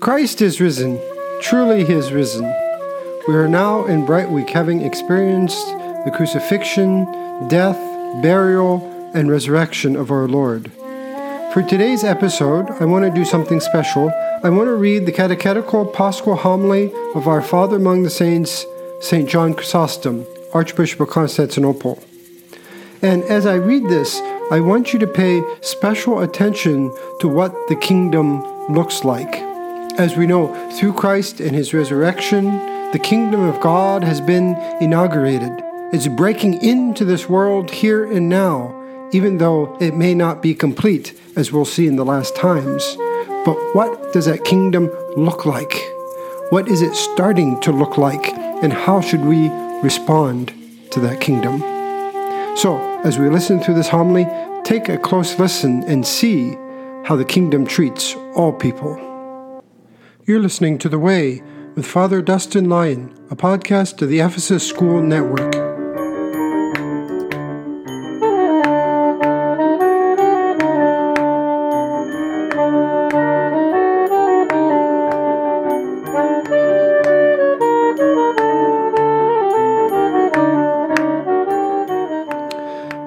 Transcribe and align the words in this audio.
Christ 0.00 0.40
is 0.42 0.60
risen. 0.60 1.00
Truly 1.40 1.84
he 1.84 1.92
is 1.92 2.12
risen. 2.12 2.44
We 3.26 3.34
are 3.34 3.48
now 3.48 3.84
in 3.86 4.06
Bright 4.06 4.30
Week 4.30 4.48
having 4.48 4.82
experienced 4.82 5.66
the 5.66 6.12
crucifixion, 6.14 7.04
death, 7.48 7.76
burial, 8.22 9.10
and 9.12 9.28
resurrection 9.28 9.96
of 9.96 10.12
our 10.12 10.28
Lord. 10.28 10.70
For 11.52 11.64
today's 11.68 12.04
episode, 12.04 12.70
I 12.80 12.84
want 12.84 13.06
to 13.06 13.10
do 13.10 13.24
something 13.24 13.58
special. 13.58 14.12
I 14.44 14.50
want 14.50 14.68
to 14.68 14.76
read 14.76 15.04
the 15.04 15.12
catechetical 15.12 15.86
Paschal 15.86 16.36
homily 16.36 16.92
of 17.16 17.26
our 17.26 17.42
Father 17.42 17.76
among 17.76 18.04
the 18.04 18.10
Saints, 18.10 18.66
St. 19.00 19.28
John 19.28 19.52
Chrysostom, 19.52 20.24
Archbishop 20.54 21.00
of 21.00 21.08
Constantinople. 21.08 22.00
And 23.02 23.24
as 23.24 23.46
I 23.46 23.54
read 23.54 23.88
this, 23.88 24.20
I 24.52 24.60
want 24.60 24.92
you 24.92 25.00
to 25.00 25.08
pay 25.08 25.42
special 25.60 26.20
attention 26.20 26.94
to 27.18 27.26
what 27.26 27.52
the 27.66 27.76
kingdom 27.76 28.42
looks 28.68 29.02
like. 29.02 29.47
As 29.98 30.16
we 30.16 30.28
know, 30.28 30.54
through 30.78 30.92
Christ 30.92 31.40
and 31.40 31.56
his 31.56 31.74
resurrection, 31.74 32.44
the 32.92 33.00
kingdom 33.02 33.40
of 33.40 33.60
God 33.60 34.04
has 34.04 34.20
been 34.20 34.54
inaugurated. 34.80 35.50
It's 35.92 36.06
breaking 36.06 36.62
into 36.62 37.04
this 37.04 37.28
world 37.28 37.68
here 37.68 38.04
and 38.04 38.28
now, 38.28 38.72
even 39.12 39.38
though 39.38 39.76
it 39.80 39.96
may 39.96 40.14
not 40.14 40.40
be 40.40 40.54
complete, 40.54 41.18
as 41.34 41.50
we'll 41.50 41.64
see 41.64 41.88
in 41.88 41.96
the 41.96 42.04
last 42.04 42.36
times. 42.36 42.96
But 43.44 43.56
what 43.74 44.12
does 44.12 44.26
that 44.26 44.44
kingdom 44.44 44.88
look 45.16 45.44
like? 45.44 45.74
What 46.50 46.68
is 46.68 46.80
it 46.80 46.94
starting 46.94 47.60
to 47.62 47.72
look 47.72 47.98
like? 47.98 48.32
And 48.62 48.72
how 48.72 49.00
should 49.00 49.24
we 49.24 49.48
respond 49.82 50.52
to 50.92 51.00
that 51.00 51.20
kingdom? 51.20 51.58
So, 52.56 52.78
as 53.02 53.18
we 53.18 53.28
listen 53.28 53.58
through 53.58 53.74
this 53.74 53.88
homily, 53.88 54.28
take 54.62 54.88
a 54.88 54.96
close 54.96 55.40
listen 55.40 55.82
and 55.88 56.06
see 56.06 56.54
how 57.04 57.16
the 57.16 57.24
kingdom 57.24 57.66
treats 57.66 58.14
all 58.36 58.52
people. 58.52 59.07
You're 60.28 60.40
listening 60.40 60.76
to 60.80 60.90
The 60.90 60.98
Way 60.98 61.42
with 61.74 61.86
Father 61.86 62.20
Dustin 62.20 62.68
Lyon, 62.68 63.14
a 63.30 63.34
podcast 63.34 64.02
of 64.02 64.10
the 64.10 64.20
Ephesus 64.20 64.62
School 64.62 65.00
Network. 65.00 65.54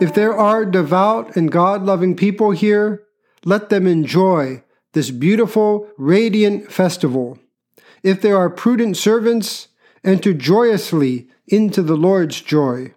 If 0.00 0.14
there 0.14 0.34
are 0.34 0.64
devout 0.64 1.36
and 1.36 1.52
God 1.52 1.82
loving 1.82 2.16
people 2.16 2.52
here, 2.52 3.02
let 3.44 3.68
them 3.68 3.86
enjoy 3.86 4.62
this 4.92 5.10
beautiful, 5.10 5.88
radiant 5.96 6.70
festival. 6.70 7.38
If 8.02 8.20
there 8.20 8.36
are 8.36 8.50
prudent 8.50 8.96
servants, 8.96 9.68
enter 10.02 10.32
joyously 10.32 11.28
into 11.46 11.82
the 11.82 11.96
Lord's 11.96 12.40
joy. 12.40 12.94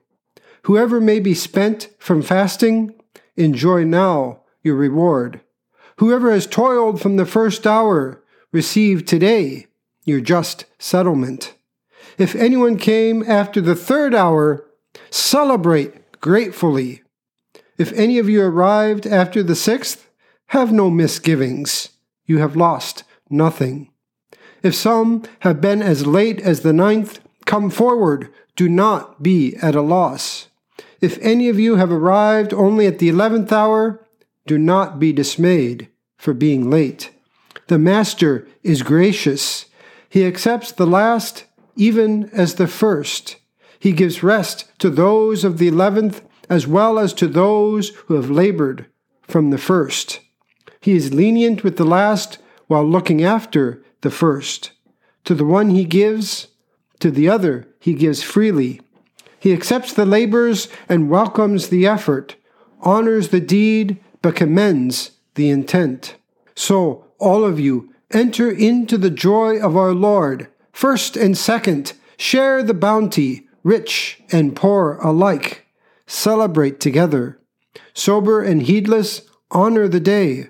Whoever 0.64 1.02
may 1.02 1.20
be 1.20 1.34
spent 1.34 1.90
from 2.00 2.22
fasting, 2.22 2.96
enjoy 3.36 3.84
now 3.84 4.42
your 4.62 4.76
reward. 4.76 5.42
Whoever 5.98 6.32
has 6.32 6.48
toiled 6.48 7.02
from 7.02 7.18
the 7.18 7.26
first 7.26 7.68
hour, 7.68 8.24
receive 8.52 9.06
today 9.06 9.68
your 10.06 10.22
just 10.22 10.66
settlement. 10.80 11.54
If 12.18 12.36
anyone 12.36 12.78
came 12.78 13.24
after 13.30 13.60
the 13.62 13.76
third 13.76 14.14
hour, 14.14 14.66
celebrate 15.10 16.22
gratefully. 16.22 17.02
If 17.78 17.92
any 17.94 18.20
of 18.20 18.30
you 18.30 18.44
arrived 18.44 19.08
after 19.08 19.44
the 19.44 19.56
sixth, 19.56 20.08
have 20.48 20.72
no 20.72 20.90
misgivings. 20.90 21.90
You 22.26 22.40
have 22.40 22.56
lost 22.56 23.04
nothing. 23.30 23.90
If 24.62 24.76
some 24.76 25.24
have 25.40 25.60
been 25.60 25.82
as 25.82 26.08
late 26.08 26.40
as 26.42 26.62
the 26.62 26.74
ninth, 26.74 27.20
come 27.46 27.70
forward. 27.70 28.30
Do 28.56 28.70
not 28.70 29.22
be 29.22 29.56
at 29.58 29.76
a 29.76 29.82
loss. 29.82 30.48
If 31.02 31.18
any 31.22 31.50
of 31.50 31.60
you 31.60 31.76
have 31.76 31.92
arrived 31.92 32.54
only 32.54 32.88
at 32.88 33.00
the 33.00 33.10
eleventh 33.10 33.52
hour, 33.52 34.06
do 34.46 34.58
not 34.58 35.00
be 35.00 35.12
dismayed 35.12 35.90
for 36.18 36.34
being 36.34 36.70
late. 36.70 37.12
The 37.68 37.80
Master 37.80 38.48
is 38.62 38.84
gracious. 38.84 39.66
He 40.10 40.26
accepts 40.26 40.72
the 40.72 40.88
last 40.88 41.46
even 41.76 42.30
as 42.30 42.56
the 42.56 42.68
first. 42.68 43.38
He 43.80 43.92
gives 43.92 44.24
rest 44.24 44.72
to 44.80 44.90
those 44.90 45.44
of 45.44 45.58
the 45.58 45.68
eleventh 45.68 46.22
as 46.50 46.68
well 46.68 47.00
as 47.00 47.14
to 47.16 47.28
those 47.28 47.90
who 48.06 48.14
have 48.14 48.30
labored 48.30 48.86
from 49.24 49.50
the 49.50 49.58
first. 49.58 50.20
He 50.84 50.98
is 50.98 51.14
lenient 51.14 51.64
with 51.64 51.78
the 51.78 51.86
last 51.86 52.40
while 52.68 52.84
looking 52.84 53.24
after 53.24 53.82
the 54.02 54.12
first. 54.12 54.74
To 55.24 55.34
the 55.34 55.46
one 55.46 55.70
he 55.70 55.86
gives, 55.86 56.48
to 57.00 57.10
the 57.10 57.30
other 57.30 57.70
he 57.80 57.94
gives 57.94 58.22
freely. 58.22 58.82
He 59.40 59.54
accepts 59.54 59.94
the 59.94 60.06
labors 60.06 60.68
and 60.90 61.10
welcomes 61.10 61.70
the 61.70 61.88
effort, 61.88 62.36
honors 62.82 63.30
the 63.30 63.40
deed, 63.40 63.98
but 64.22 64.36
commends 64.36 65.12
the 65.36 65.50
intent. 65.50 66.18
So, 66.54 67.06
all 67.18 67.46
of 67.46 67.62
you, 67.62 67.94
enter 68.12 68.52
into 68.52 68.98
the 68.98 69.10
joy 69.10 69.62
of 69.62 69.78
our 69.78 69.94
Lord. 69.94 70.50
First 70.74 71.16
and 71.16 71.38
second, 71.38 71.94
share 72.18 72.62
the 72.62 72.74
bounty 72.74 73.48
rich 73.64 74.22
and 74.34 74.54
poor 74.54 75.00
alike. 75.02 75.66
Celebrate 76.08 76.82
together. 76.82 77.40
Sober 77.94 78.44
and 78.44 78.64
heedless, 78.64 79.22
honor 79.50 79.88
the 79.88 80.02
day. 80.02 80.50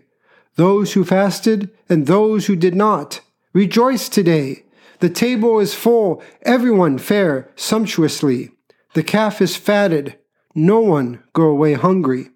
Those 0.55 0.93
who 0.93 1.03
fasted 1.03 1.71
and 1.89 2.05
those 2.05 2.45
who 2.45 2.55
did 2.55 2.75
not, 2.75 3.21
rejoice 3.53 4.09
today. 4.09 4.63
The 4.99 5.09
table 5.09 5.59
is 5.59 5.73
full, 5.73 6.23
everyone 6.43 6.97
fare 6.97 7.51
sumptuously. 7.55 8.51
The 8.93 9.03
calf 9.03 9.41
is 9.41 9.55
fatted, 9.55 10.17
no 10.55 10.79
one 10.79 11.23
go 11.33 11.43
away 11.43 11.73
hungry. 11.73 12.29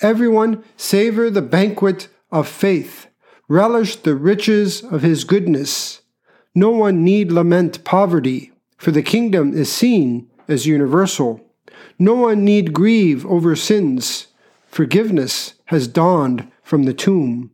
Everyone 0.00 0.64
savor 0.76 1.30
the 1.30 1.42
banquet 1.42 2.08
of 2.30 2.48
faith, 2.48 3.08
relish 3.48 3.96
the 3.96 4.14
riches 4.14 4.82
of 4.82 5.02
his 5.02 5.24
goodness. 5.24 6.00
No 6.54 6.70
one 6.70 7.04
need 7.04 7.30
lament 7.30 7.84
poverty 7.84 8.52
for 8.82 8.90
the 8.90 9.02
kingdom 9.02 9.54
is 9.54 9.70
seen 9.70 10.28
as 10.48 10.66
universal. 10.66 11.40
No 11.98 12.14
one 12.14 12.44
need 12.44 12.72
grieve 12.72 13.24
over 13.26 13.54
sins. 13.54 14.26
Forgiveness 14.72 15.52
has 15.66 15.86
dawned 15.86 16.50
from 16.62 16.84
the 16.84 16.94
tomb. 16.94 17.50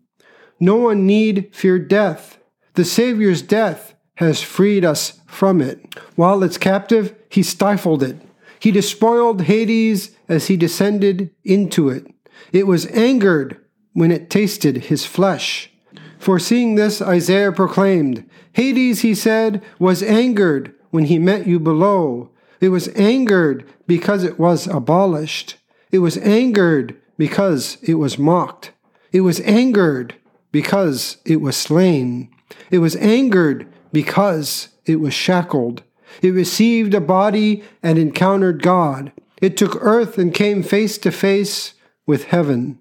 No 0.60 0.76
one 0.76 1.04
need 1.04 1.50
fear 1.52 1.76
death. 1.76 2.38
The 2.74 2.84
Savior's 2.84 3.42
death 3.42 3.94
has 4.14 4.40
freed 4.40 4.84
us 4.84 5.20
from 5.26 5.60
it. 5.60 5.96
While 6.14 6.44
it's 6.44 6.58
captive, 6.58 7.16
he 7.28 7.42
stifled 7.42 8.04
it. 8.04 8.18
He 8.60 8.70
despoiled 8.70 9.42
Hades 9.42 10.16
as 10.28 10.46
he 10.46 10.56
descended 10.56 11.30
into 11.42 11.88
it. 11.88 12.06
It 12.52 12.68
was 12.68 12.86
angered 12.86 13.58
when 13.94 14.12
it 14.12 14.30
tasted 14.30 14.84
his 14.84 15.04
flesh. 15.04 15.72
Foreseeing 16.20 16.76
this, 16.76 17.02
Isaiah 17.02 17.50
proclaimed, 17.50 18.30
Hades, 18.52 19.00
he 19.00 19.16
said, 19.16 19.60
was 19.80 20.04
angered 20.04 20.72
when 20.90 21.06
he 21.06 21.18
met 21.18 21.48
you 21.48 21.58
below. 21.58 22.30
It 22.60 22.68
was 22.68 22.86
angered 22.94 23.68
because 23.88 24.22
it 24.22 24.38
was 24.38 24.68
abolished. 24.68 25.56
It 25.90 25.98
was 25.98 26.16
angered 26.18 26.96
because 27.18 27.76
it 27.82 27.94
was 27.94 28.18
mocked. 28.18 28.72
It 29.12 29.20
was 29.20 29.40
angered 29.40 30.14
because 30.50 31.18
it 31.26 31.42
was 31.42 31.56
slain. 31.56 32.30
It 32.70 32.78
was 32.78 32.96
angered 32.96 33.66
because 33.92 34.68
it 34.86 34.96
was 34.96 35.12
shackled. 35.12 35.82
It 36.22 36.30
received 36.30 36.94
a 36.94 37.00
body 37.00 37.62
and 37.82 37.98
encountered 37.98 38.62
God. 38.62 39.12
It 39.42 39.56
took 39.56 39.76
earth 39.80 40.16
and 40.16 40.32
came 40.32 40.62
face 40.62 40.96
to 40.98 41.10
face 41.10 41.74
with 42.06 42.24
heaven. 42.24 42.78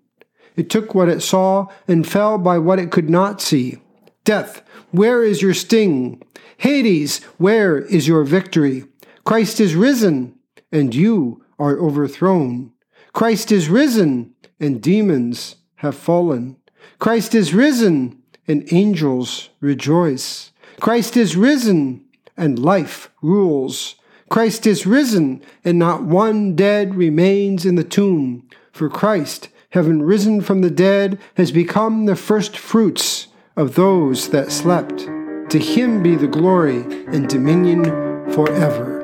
It 0.56 0.70
took 0.70 0.96
what 0.96 1.10
it 1.10 1.22
saw 1.22 1.68
and 1.88 2.08
fell 2.08 2.38
by 2.38 2.58
what 2.58 2.80
it 2.80 2.92
could 2.92 3.10
not 3.10 3.42
see. 3.42 3.78
Death, 4.24 4.64
where 4.92 5.24
is 5.24 5.42
your 5.42 5.54
sting? 5.54 6.24
Hades, 6.58 7.24
where 7.38 7.80
is 7.80 8.08
your 8.08 8.24
victory? 8.24 8.86
Christ 9.24 9.60
is 9.60 9.76
risen, 9.76 10.36
and 10.72 10.96
you 10.96 11.46
are 11.60 11.78
overthrown. 11.78 12.72
Christ 13.18 13.52
is 13.52 13.68
risen, 13.68 14.36
and 14.60 14.80
demons 14.80 15.56
have 15.78 15.96
fallen. 15.96 16.56
Christ 17.00 17.34
is 17.34 17.52
risen, 17.52 18.22
and 18.48 18.72
angels 18.72 19.50
rejoice. 19.60 20.52
Christ 20.80 21.18
is 21.18 21.36
risen, 21.36 22.06
and 22.38 22.60
life 22.60 23.10
rules. 23.24 23.96
Christ 24.30 24.68
is 24.68 24.86
risen, 24.86 25.42
and 25.66 25.80
not 25.80 26.04
one 26.04 26.56
dead 26.56 26.94
remains 26.94 27.66
in 27.66 27.74
the 27.74 27.84
tomb. 27.84 28.48
For 28.72 28.88
Christ, 28.88 29.50
having 29.72 30.04
risen 30.04 30.40
from 30.42 30.62
the 30.62 30.70
dead, 30.70 31.18
has 31.38 31.52
become 31.52 32.06
the 32.06 32.16
first 32.16 32.56
fruits 32.56 33.30
of 33.56 33.74
those 33.74 34.30
that 34.30 34.52
slept. 34.52 35.00
To 35.50 35.58
him 35.58 36.04
be 36.04 36.14
the 36.14 36.28
glory 36.28 36.82
and 37.08 37.28
dominion 37.28 37.84
forever. 38.32 38.97